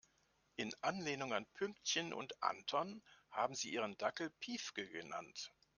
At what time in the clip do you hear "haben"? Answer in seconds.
3.29-3.53